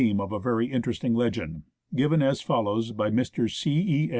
[0.03, 1.61] ELIAS of a very interesting legend,
[1.93, 3.47] given as follows by Mr.
[3.47, 3.69] C.
[3.69, 4.09] E.